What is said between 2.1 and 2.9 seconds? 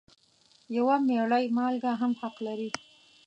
حق لري.